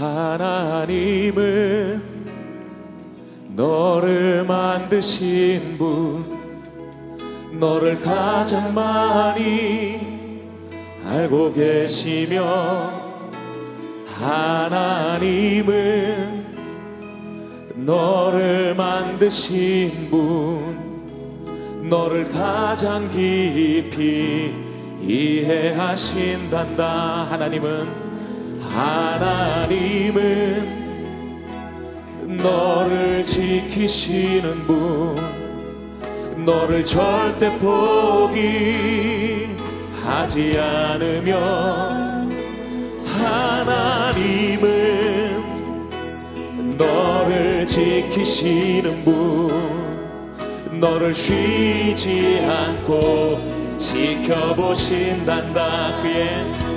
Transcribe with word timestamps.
하나님은 0.00 1.38
너를 3.56 4.44
만드신 4.44 5.76
분 5.76 6.38
너를 7.58 8.00
가장 8.00 8.72
많이 8.72 9.98
알고 11.04 11.52
계시며 11.52 12.92
하나님은 14.06 15.66
너를 17.74 18.76
만드신 18.76 20.08
분 20.10 20.78
너를 21.88 22.30
가장 22.30 23.10
깊이 23.10 24.54
이해하신단다. 25.02 26.84
하나님은 27.30 28.07
하나님은 28.78 30.78
너를 32.36 33.26
지키시는 33.26 34.64
분 34.68 35.16
너를 36.44 36.84
절대 36.84 37.58
포기하지 37.58 38.38
않으며 40.60 41.36
하나님은 43.18 44.68
너를 46.78 47.66
지키시는 47.66 49.04
분 49.04 50.78
너를 50.78 51.12
쉬지 51.12 52.46
않고 52.46 53.40
지켜보신단다. 53.76 56.00
그의 56.02 56.67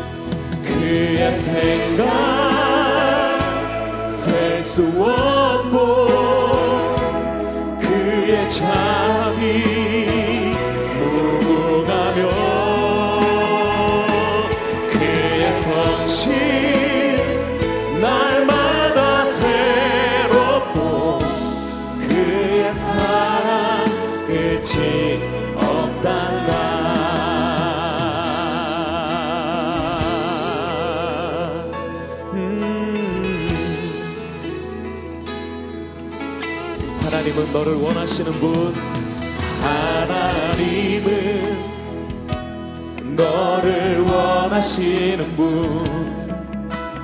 그의 0.79 1.31
생각 1.33 2.07
셀 4.07 4.61
수 4.61 4.83
없고 4.83 6.07
그의 7.81 8.49
자 8.49 9.10
너를 37.51 37.75
원하시는 37.75 38.31
분 38.39 38.73
하나님은 39.61 41.11
너를 43.15 44.01
원하시는 44.01 45.35
분. 45.35 46.11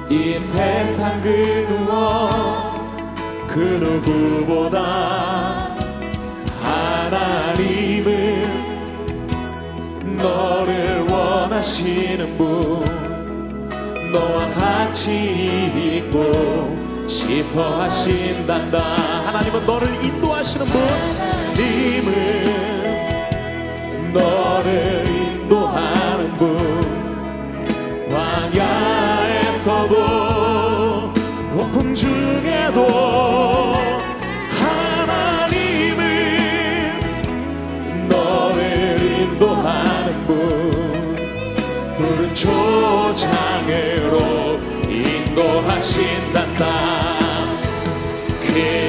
이 0.10 0.40
세상 0.40 1.22
그 1.22 1.66
누워 1.68 2.78
그 3.48 3.60
누구보다 3.60 4.80
하나님은 6.62 8.08
너를 10.18 11.02
원하시는 11.10 12.38
분. 12.38 12.86
너와 14.12 14.52
같이 14.52 15.98
있고 15.98 16.78
싶어 17.08 17.82
하신단다. 17.82 18.78
하나님은 18.80 19.66
너를 19.66 19.88
인도 20.04 20.27
하시는 20.48 20.66
분 20.68 20.80
하나님은 21.58 22.14
너를 24.14 25.06
인도하는 25.06 26.38
분 26.38 26.48
광야에서도 28.10 29.94
폭풍 31.52 31.94
중에도 31.94 32.88
하나님은 34.62 35.98
너를 38.08 39.02
인도하는 39.02 40.28
분 40.28 40.38
푸른 41.98 42.34
초장으로 42.34 44.16
인도하신단다. 44.88 46.64
그 48.40 48.87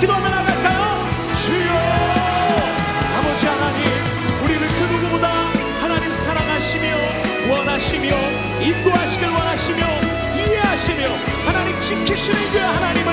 기도하며 0.00 0.30
나갈까요? 0.30 1.08
주여! 1.36 1.70
아버지 3.18 3.46
하나님 3.46 3.84
우리를 4.42 4.66
그 4.66 4.94
누구보다 4.94 5.28
하나님 5.78 6.10
사랑하시며 6.10 7.50
원하시며 7.50 8.08
인도하시길 8.62 9.28
원하시며 9.28 9.86
이해하시며 10.36 11.08
하나님 11.44 11.80
지키시는 11.80 12.40
그 12.50 12.58
하나님을 12.58 13.12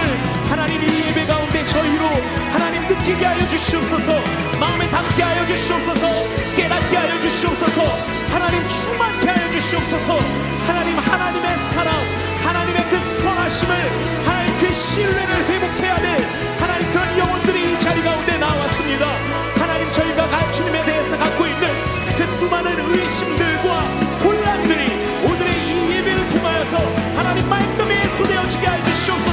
하나님 0.50 0.81
이 0.81 1.07
예배 1.10 1.25
가운데 1.25 1.66
저희로 1.66 2.06
하나님 2.54 2.81
느끼게 2.88 3.25
하여 3.25 3.45
주시옵소서 3.50 4.22
마음에 4.57 4.90
담게 4.90 5.24
하여 5.24 5.45
주시옵소서 5.45 6.07
깨닫게 6.56 6.95
하여 6.95 7.19
주시옵소서 7.19 7.81
하나님 8.31 8.66
충만케 8.69 9.28
하여 9.30 9.51
주시옵소서 9.51 10.19
하나님 10.66 10.98
하나님의 10.98 11.57
사랑 11.74 11.94
하나님의 12.44 12.90
그 12.90 13.22
선하심을 13.22 13.75
하나님 14.25 14.57
그 14.60 14.68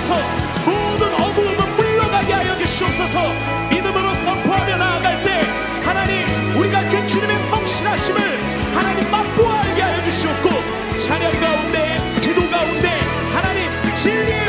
주옵소서 0.05 0.17
모든 0.67 1.15
어두움은 1.15 1.77
물러가게 1.77 2.33
하여 2.33 2.56
주시옵소서. 2.59 3.33
믿음으로 3.71 4.15
선포하며 4.15 4.77
나아갈 4.77 5.25
때 5.25 5.41
하나님 5.83 6.27
우리가 6.56 6.87
그 6.89 7.06
주님의 7.06 7.39
성실하심을 7.51 8.21
하나님 8.75 9.11
맛보아 9.11 9.61
알게 9.62 9.83
하여 9.83 10.03
주시옵고 10.03 10.99
찬양 10.99 11.41
가운데 11.41 12.01
기도 12.21 12.49
가운데 12.51 13.01
하나님 13.33 13.71
진리의 13.95 14.44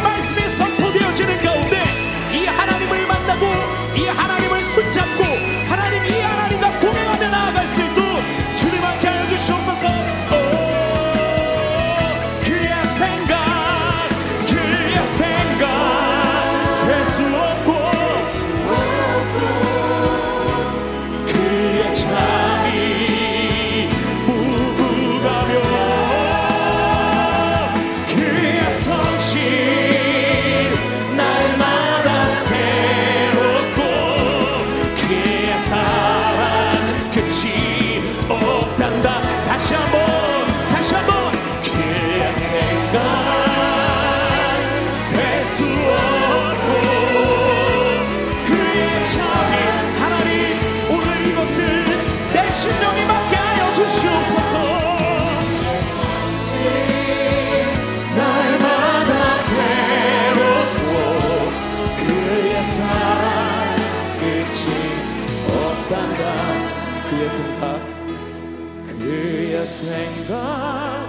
생각 69.86 71.06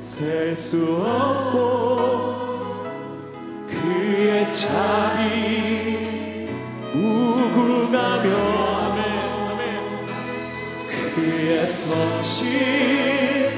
셀 0.00 0.54
수 0.56 1.00
없고 1.06 2.82
그의 3.68 4.44
참이 4.52 6.48
무궁하며 6.94 8.28
그의 11.14 11.66
성실 11.66 13.52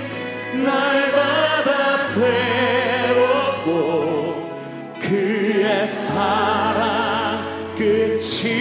날마다 0.62 1.96
새롭고 2.02 3.70
그의 5.00 5.86
사랑 5.86 7.74
끝이 7.78 8.59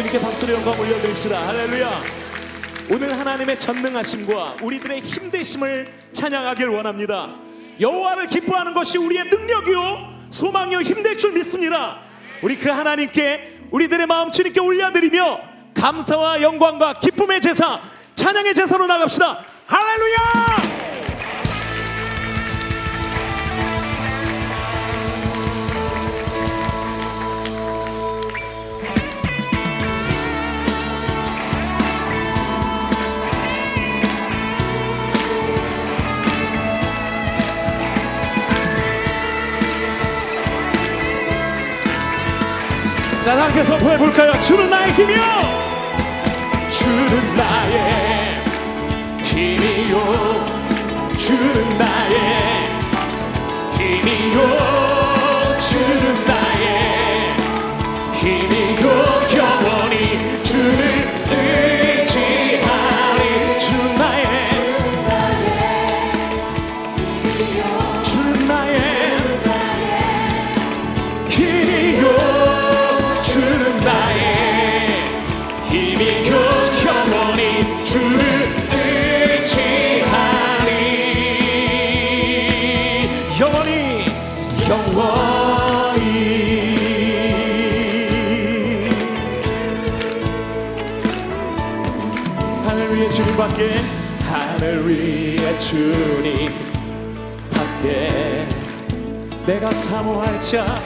주님께 0.00 0.18
박수로 0.18 0.54
영광 0.54 0.80
올려드립시다. 0.80 1.46
할렐루야. 1.46 2.02
오늘 2.90 3.18
하나님의 3.18 3.58
전능하심과 3.58 4.56
우리들의 4.62 5.02
힘되심을 5.02 5.92
찬양하길 6.14 6.68
원합니다. 6.68 7.34
여호와를 7.78 8.28
기뻐하는 8.28 8.72
것이 8.72 8.96
우리의 8.96 9.24
능력이요 9.24 10.28
소망이요 10.30 10.80
힘될 10.80 11.18
줄 11.18 11.32
믿습니다. 11.32 11.98
우리 12.42 12.58
그 12.58 12.70
하나님께 12.70 13.66
우리들의 13.70 14.06
마음 14.06 14.30
주님께 14.30 14.58
올려드리며 14.58 15.40
감사와 15.74 16.40
영광과 16.40 16.94
기쁨의 16.94 17.42
제사 17.42 17.82
찬양의 18.14 18.54
제사로 18.54 18.86
나갑시다. 18.86 19.44
할렐루야 19.66 20.59
자, 43.24 43.36
다 43.36 43.44
함께 43.44 43.62
선포해 43.62 43.98
볼까요? 43.98 44.32
주는 44.40 44.70
나의 44.70 44.92
힘이요. 44.92 45.20
주는 46.70 47.36
나의 47.36 47.92
힘이요. 49.22 51.16
주는 51.18 51.78
나의 51.78 52.18
힘이요. 53.72 54.79
밖에 93.60 93.76
하늘 94.22 94.88
위에 94.88 95.58
주님 95.58 96.50
밖에 97.52 98.46
내가 99.44 99.70
사모할 99.70 100.40
자 100.40 100.80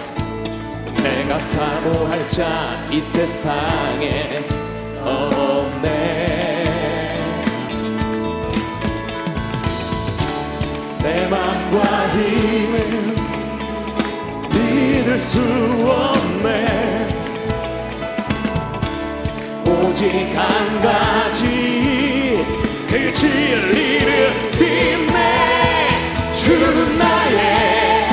내가 0.96 1.38
사모할 1.38 2.26
자 2.26 2.74
이 2.90 3.00
세상에 3.00 4.44
없네. 5.02 5.84
내 11.02 11.28
맘과 11.28 12.08
힘을 12.10 13.16
믿을 14.52 15.18
수 15.18 15.40
없네. 15.88 17.08
오직 19.66 20.04
한 20.36 20.82
가지 20.82 21.73
그 22.94 23.12
진리를 23.12 24.32
믿네 24.56 25.18
주는 26.36 26.96
나의 26.96 28.06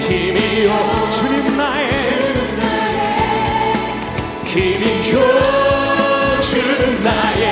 힘이요. 0.00 0.70
주님 1.12 1.56
나의 1.56 1.92
힘이요. 4.46 5.14
주는 6.40 7.04
나의 7.04 7.44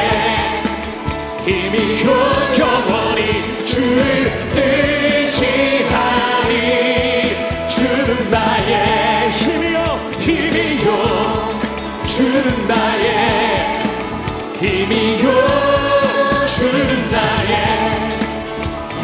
힘이요. 1.47 2.07
영원히 2.59 3.21
주를 3.65 4.03
의지하리 4.57 5.37
주는 7.69 8.31
나의 8.33 9.31
힘이요. 9.31 9.79
힘이요. 10.19 10.89
주는 12.05 12.67
나의 12.67 13.07
힘이요 14.61 15.78
주는 16.59 17.09
나의 17.09 17.53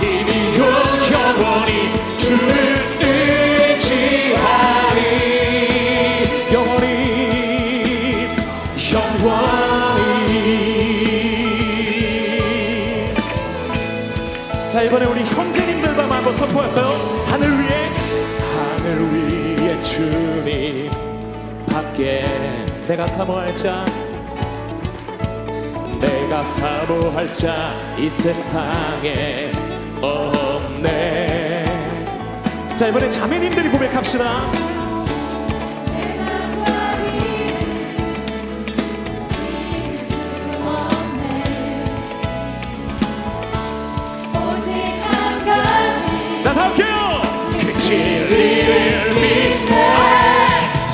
힘이요 0.00 0.60
영원히 1.12 1.72
주를 2.18 2.50
의지하리. 3.00 4.98
영원히 6.52 8.26
영원히. 8.92 10.02
자 14.72 14.82
이번에 14.82 15.06
우리 15.06 15.22
형제님들만 15.24 16.10
한번 16.10 16.36
선포할까요? 16.36 16.88
하늘 17.26 17.50
위에 17.50 17.88
하늘 18.56 18.86
위에 19.12 19.80
주님 19.80 20.90
밖에 21.68 22.66
내가 22.88 23.06
사모할 23.06 23.54
자 23.54 23.86
내가 26.00 26.44
사모할 26.44 27.32
자 27.32 27.94
이 27.98 28.10
세상에 28.10 29.50
없네. 30.02 31.64
자 32.76 32.88
이번엔 32.88 33.10
자매님들이 33.10 33.68
고백합시다. 33.70 34.74
진리를 47.78 49.14
믿네. 49.14 49.74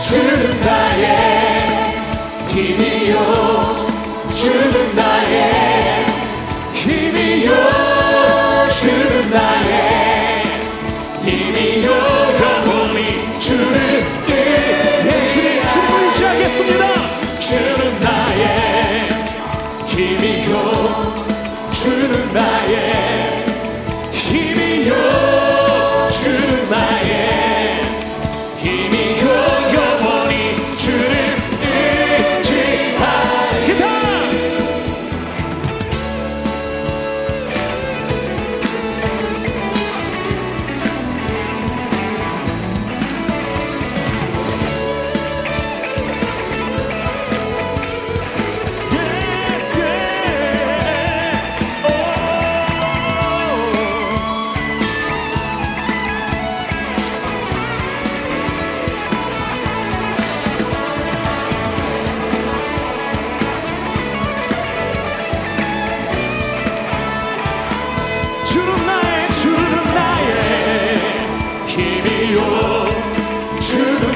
주는 0.03 0.61
나의 0.61 1.95
힘이요 2.49 3.70
주는 4.51 4.95
나 4.97 5.30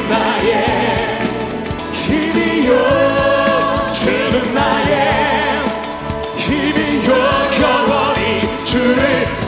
나의 0.08 0.52
힘이요. 1.92 2.72
주는 3.94 4.54
나의 4.54 5.64
힘이요. 6.36 7.12
영원히 7.62 8.64
주를 8.64 9.43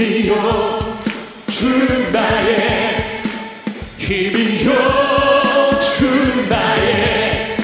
힘이요 0.00 0.96
주는 1.50 2.10
나의 2.10 2.96
힘이요 3.98 4.72
주는 5.78 6.48
나의 6.48 7.56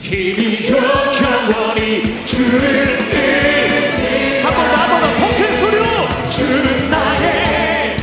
힘이요 0.00 0.76
영원히 1.22 2.26
주를 2.26 2.98
의지 3.12 4.42
한번 4.42 5.60
소리로. 5.60 5.84
주는 6.28 6.90
나의 6.90 7.96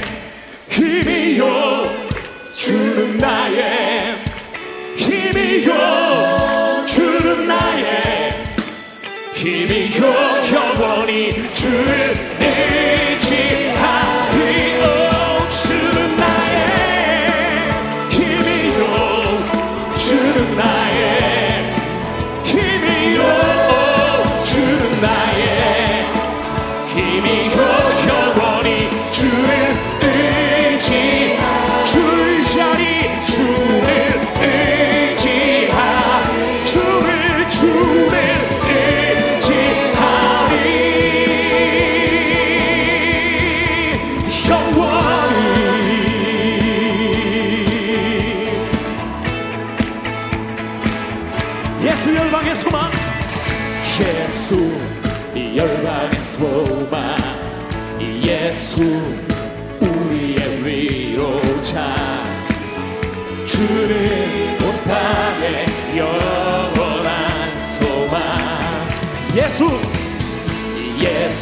힘이요 0.69 2.07
주는 2.55 3.17
나의 3.17 4.15
힘이요 4.95 6.85
주는 6.87 7.47
나의 7.47 8.33
힘이요 9.35 10.05
영원히 10.53 11.53
주를 11.53 12.17
의 12.39 12.96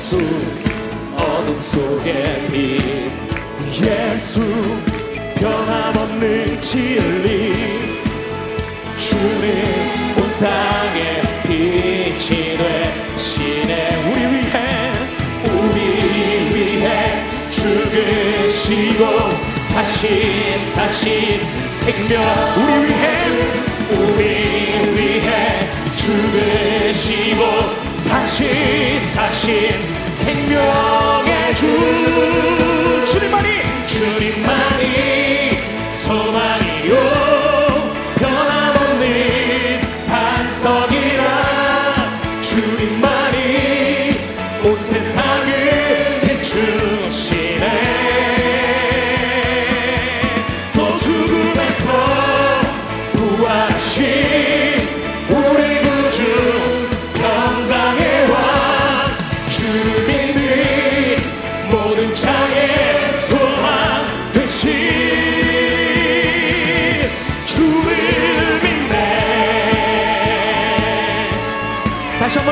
예수 0.05 0.21
어둠 1.15 1.59
속의 1.59 2.47
빛 2.51 3.12
예수 3.81 4.39
변함없는 5.39 6.62
진리 6.62 7.55
주는 9.00 9.43
온 10.15 10.17
땅에 10.39 11.00
빛이 11.47 12.55
되시네. 12.55 13.71
우리 14.12 14.19
위해 14.31 14.55
우리 15.43 15.79
위해 16.53 16.88
죽으시고 17.50 19.01
다시 19.74 20.00
사신 20.71 21.03
생명. 21.74 22.13
우리 22.57 22.71
위해 22.85 23.05
우리 23.89 24.21
위해 25.00 25.31
죽으시고 25.95 27.41
다시 28.15 28.98
사신 29.12 29.74
생명의 30.13 31.53
주 31.53 31.67
주님만이 33.05 33.50
주님만이 33.89 35.57
소망이요. 35.91 36.95
변함없는 38.15 39.81
반석이라 40.07 41.24
주님만이 42.41 44.17
온 44.63 44.81
세상을 44.81 46.22
비추 46.22 46.85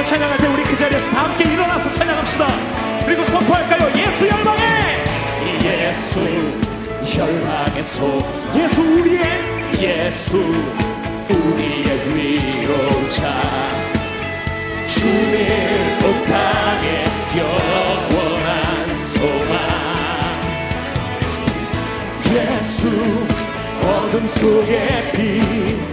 찬양할 0.06 0.38
때 0.38 0.48
우리 0.48 0.64
그 0.64 0.76
자리에서 0.78 1.10
다 1.12 1.24
함께 1.26 1.46
일어나서 1.46 1.92
찬양합시다. 1.94 2.48
그리고 3.06 3.24
선포할까요? 3.26 3.92
예수 3.98 4.28
열방에! 4.28 5.04
예수 5.64 6.20
열방에서 7.18 8.06
예수 8.56 8.82
우리의 8.82 9.24
예수 9.80 10.38
우리의 11.30 12.16
위로자. 12.16 13.22
주님 14.88 16.04
온 16.04 16.26
땅에 16.26 17.06
영원한 17.38 18.98
소망. 18.98 19.54
예수 22.34 22.90
어둠 23.84 24.28
속의 24.28 25.12
빛 25.14 25.93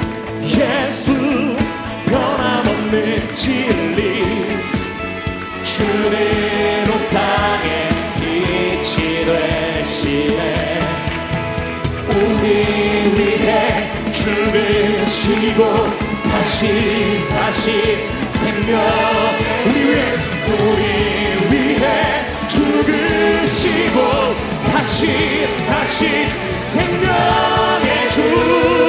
죽으시고 15.60 15.90
다시 16.24 17.16
사신 17.18 17.98
생명 18.30 18.80
우리 19.66 19.78
위해 19.84 20.14
우리 20.48 20.82
위해 21.50 22.24
죽으시고 22.48 23.98
다시 24.72 25.46
사신 25.66 26.28
생명의 26.64 28.08
주 28.08 28.79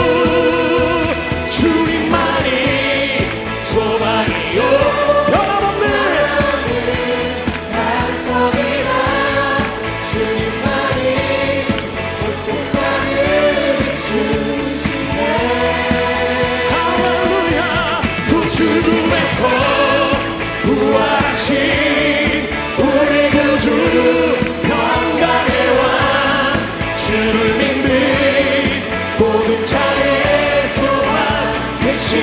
왕 27.11 27.17
주를 27.17 27.57
믿는 27.57 27.89
모든 29.19 29.65
자의 29.65 30.65
소망 30.67 31.83
대신 31.83 32.19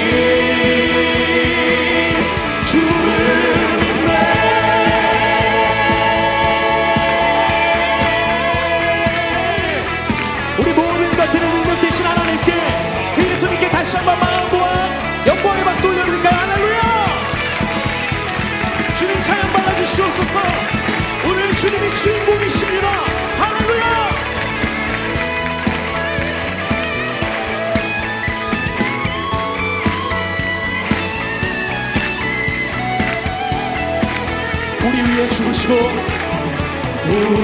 주를 2.64 2.86
믿네. 3.80 4.10
우리 10.58 10.72
모든 10.72 11.16
것들을 11.16 11.50
능력 11.50 11.80
되신 11.82 12.06
하나님께 12.06 12.54
그 13.14 13.22
예수님께 13.22 13.70
다시 13.70 13.96
한번 13.96 14.18
마음과 14.18 14.88
영광의 15.26 15.64
박수 15.64 15.86
올려드릴까요? 15.86 16.34
할렐루야! 16.34 16.80
주님 18.96 19.22
받아주시옵소서. 19.52 20.40
오늘 21.26 21.54
주님이 21.56 21.94
주인 21.94 22.24
위해 35.08 35.28
죽으시고 35.28 35.74
우리 37.06 37.40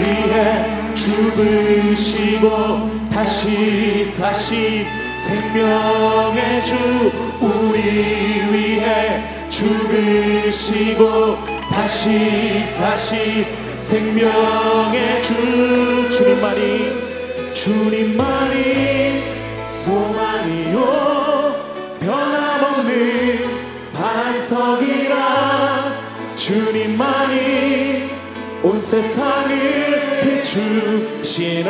위해 0.00 0.94
죽으시고 0.94 2.46
다시 3.12 4.04
사시 4.06 4.86
생명의 5.18 6.64
주 6.64 6.74
우리 7.40 7.78
위해 8.52 9.22
죽으시고 9.48 11.36
다시 11.70 12.64
사시 12.66 13.46
생명의 13.76 15.22
주 15.22 16.08
주님만이 16.08 17.52
주님만이 17.52 19.22
소망이요 19.68 20.76
변함없는 22.00 22.92
반석이라 23.92 25.47
주님만이 26.48 28.08
온 28.62 28.80
세상을 28.80 30.22
비추시네. 30.22 31.68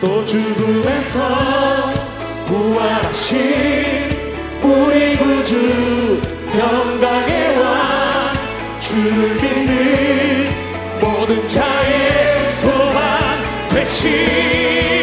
또 0.00 0.24
죽음에서 0.24 1.18
부활하신 2.46 3.36
우리 4.62 5.14
구주 5.18 6.22
평강의 6.52 7.58
왕 7.58 7.68
주를 8.78 9.34
믿는 9.34 10.50
모든 11.02 11.46
자의 11.46 12.50
소망 12.50 12.98
되신 13.68 14.97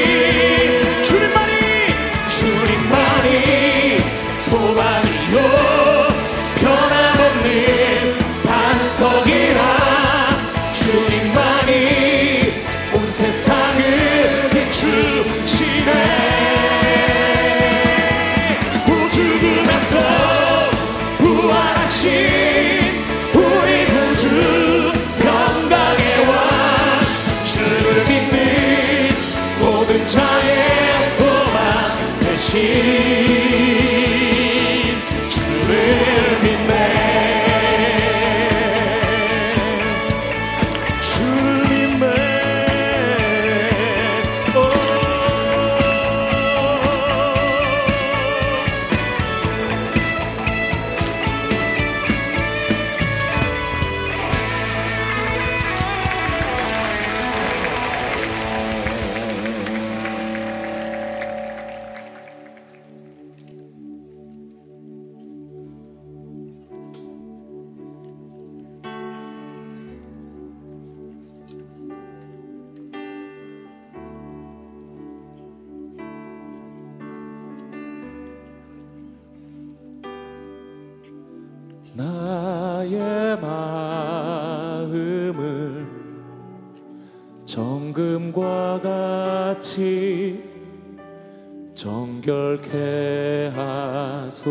정결케 92.56 93.52
하소서 93.56 94.46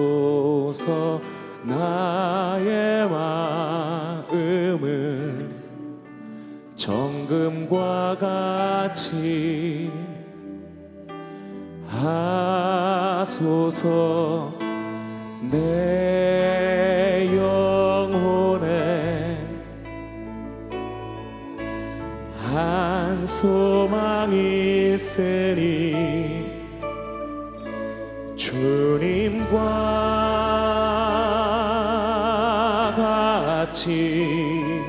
나의 1.62 3.08
마음을 4.28 4.84
정금과 6.74 8.18
같이 8.18 9.23
같이 33.64 34.82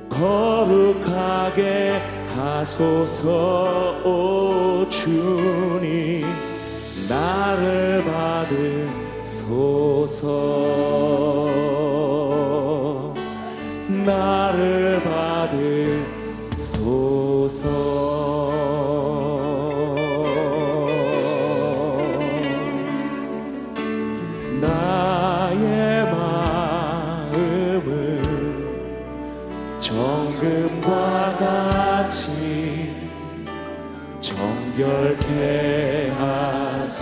거룩하게 0.10 2.02
하소서. 2.36 4.02
오 4.04 4.90
주님 4.90 6.26
나를 7.08 8.04
받으소서. 9.24 10.65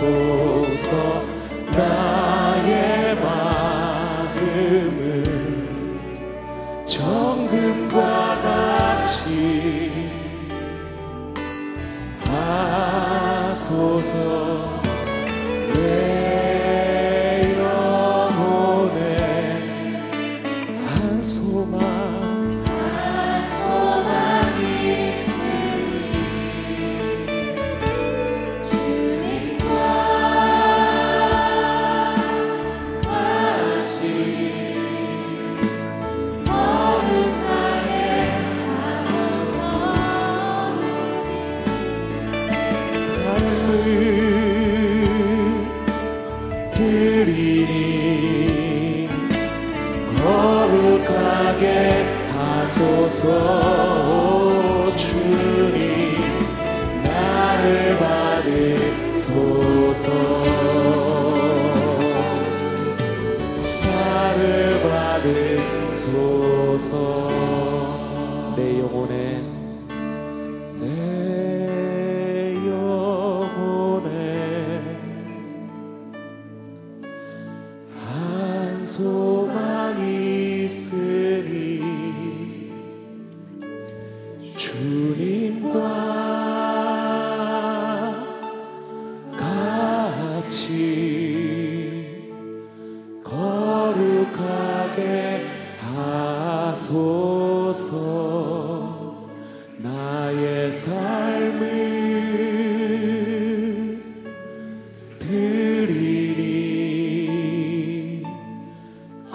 하 0.04 0.53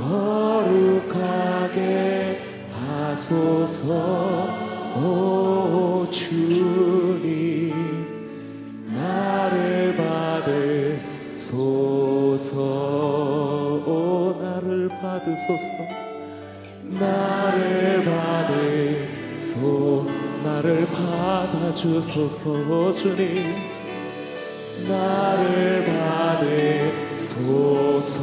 거룩하게 0.09 1.77
하소서. 2.73 4.49
오 4.95 6.07
주님 6.09 7.75
나를 8.87 9.95
받으소서. 9.95 11.43
오 13.85 14.35
나를 14.41 14.89
받으소서. 14.89 15.69
나를 16.83 18.03
받으소 19.37 20.07
나를 20.43 20.87
받아주소서 20.87 22.95
주님. 22.95 23.53
나를 24.87 25.85
받으소서 27.15 28.19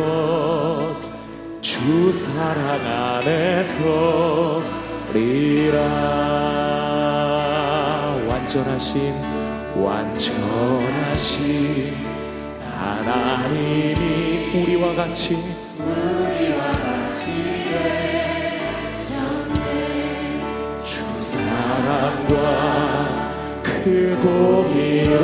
것 0.00 1.10
주 1.80 2.12
사랑 2.12 2.86
안에서 2.86 4.62
리라. 5.14 5.80
완전하신 8.28 9.14
완전하신 9.76 11.26
하나님이 12.78 14.62
우리와 14.62 14.94
같이 14.94 15.34
우리와 15.78 16.72
같이 16.72 17.24
되셨네. 18.92 19.60
주 20.82 21.00
사랑과 21.22 22.36
그 23.62 24.18
공의로 24.22 25.18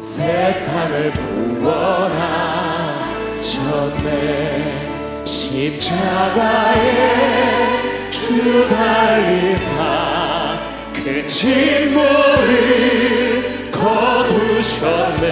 세상을 0.00 1.10
구원하 1.12 2.61
하셨네. 3.62 5.24
십자가의 5.24 6.82
주달의사 8.10 9.70
그 10.92 11.24
진물을 11.26 12.50
거두셨네. 13.70 15.22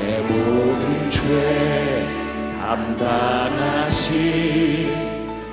내 0.00 0.20
모든 0.20 1.10
죄 1.10 1.20
담당하신 2.60 4.08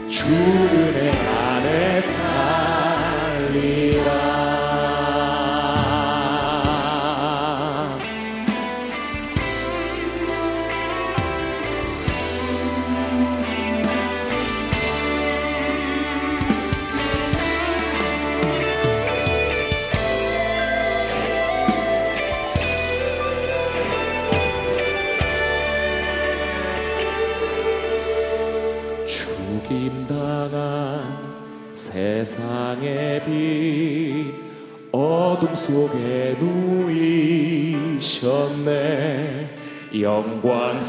주의 0.09 1.11
안에 1.11 2.01
살리라. 3.41 4.54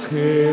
Skin. 0.06 0.45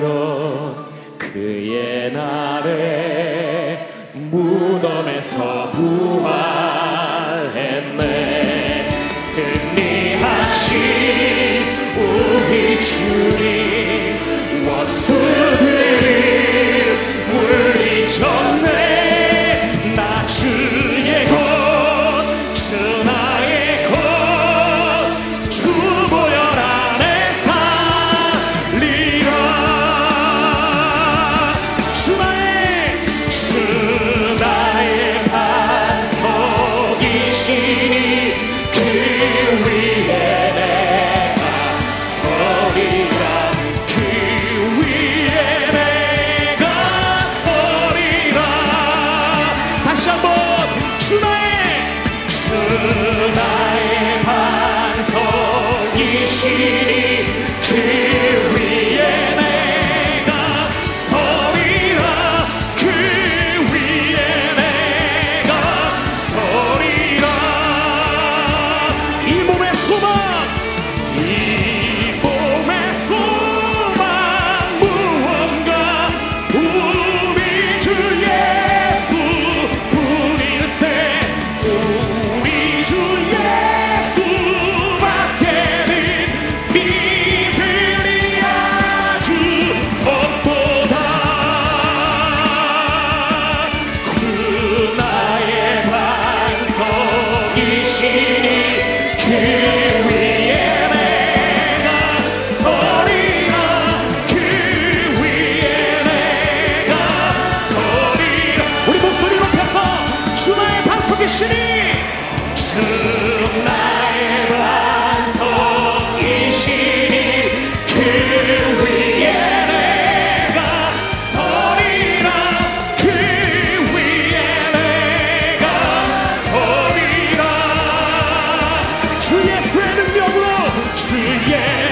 주의 129.34 129.62
새 129.64 129.96
능력으로 129.96 130.46
주의 130.94 131.83